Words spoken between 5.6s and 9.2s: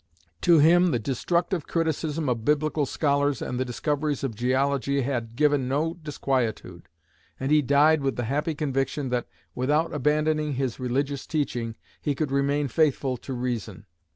no disquietude; and he died with the happy conviction,